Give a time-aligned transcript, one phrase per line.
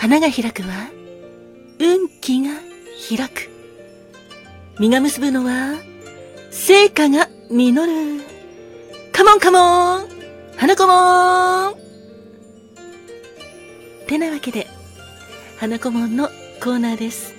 [0.00, 0.88] 花が開くは、
[1.78, 2.52] 運気が
[3.06, 3.50] 開く。
[4.78, 5.74] 実が結ぶのは、
[6.50, 8.24] 成果が実る。
[9.12, 10.08] カモンカモン
[10.56, 11.74] 花子もん
[14.06, 14.68] てなわけで、
[15.58, 16.28] 花子門の
[16.62, 17.34] コーナーです。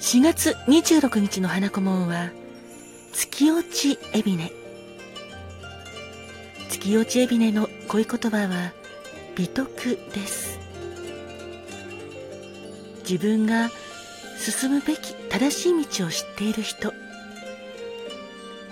[0.00, 2.30] 4月26日の花子門は、
[3.12, 4.50] 月落ちエビネ。
[6.68, 8.81] 月落ちエビネの恋言葉は、
[9.36, 10.58] 美徳です。
[13.08, 13.70] 自分が
[14.38, 16.92] 進むべき正しい道を知っている人。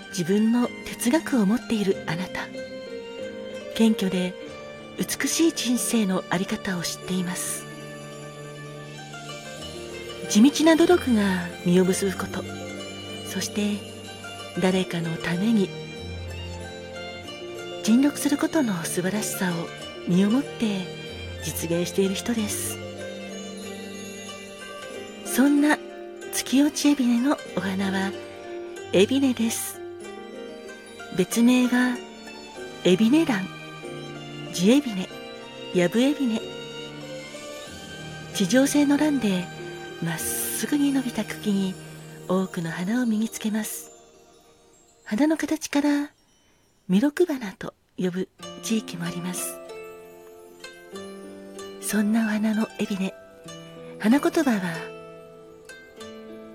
[0.09, 2.51] 自分の哲学を持っているあなた。
[3.75, 4.33] 謙虚で
[4.97, 7.65] 美しい人生のあり方を知っています
[10.29, 12.43] 地道な努力が実を結ぶこと
[13.25, 13.79] そして
[14.61, 15.69] 誰かのために
[17.83, 20.85] 尽力することの素晴らしさを身をもって
[21.43, 22.77] 実現している人です
[25.25, 25.77] そんな
[26.33, 28.11] 月落ちエビネのお花は
[28.93, 29.79] エビネです
[31.17, 31.97] 別名は
[32.83, 33.61] エビネラン
[34.53, 35.07] 地エビネ、
[35.73, 36.41] ヤブエビネ。
[38.33, 39.45] 地上性の欄で
[40.03, 41.73] まっすぐに伸びた茎に
[42.27, 43.91] 多くの花を身につけます。
[45.05, 46.11] 花の形から
[46.89, 48.29] 弥勒花と呼ぶ
[48.61, 49.60] 地域もあります。
[51.91, 53.13] そんなお花のエビネ、
[53.99, 54.61] 花言葉は、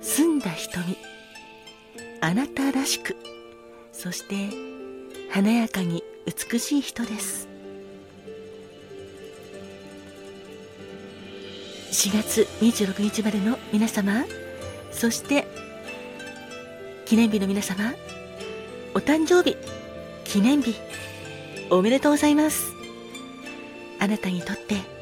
[0.00, 0.96] 澄んだ瞳、
[2.22, 3.14] あなたらしく、
[3.92, 4.48] そして
[5.30, 7.48] 華やかに美しい人です。
[11.90, 14.24] 4月26日までの皆様、
[14.90, 15.46] そして
[17.04, 17.92] 記念日の皆様、
[18.94, 19.58] お誕生日、
[20.24, 20.76] 記念日、
[21.68, 22.72] おめでとうございます。
[24.00, 24.96] あなたにとって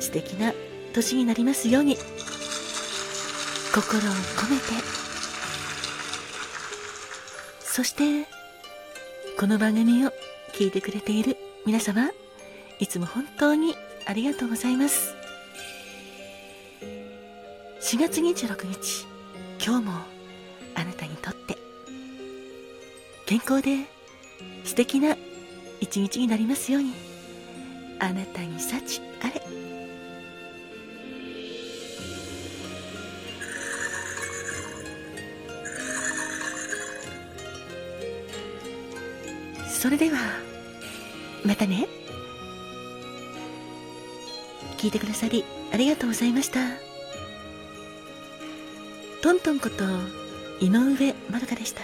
[0.00, 0.52] 素敵な
[0.92, 1.96] 年になりますように、
[3.72, 4.02] 心を
[4.36, 4.64] 込めて、
[7.60, 8.26] そして、
[9.38, 10.10] この番組を
[10.52, 12.10] 聞いてくれている皆様、
[12.78, 15.14] いつも本当にありがとうございます。
[17.80, 19.06] 4月26日、
[19.64, 19.92] 今日も
[20.74, 21.56] あなたにとって
[23.26, 23.86] 健康で
[24.64, 25.16] 素敵な
[25.80, 26.92] 一日になりますように、
[28.00, 29.40] あなたに幸あれ。
[39.80, 40.18] それでは、
[41.42, 41.88] またね。
[44.76, 45.42] 聞いてくださり
[45.72, 46.60] ありがとうございました。
[49.22, 49.84] トントンこと
[50.60, 51.80] 井上まどかでした。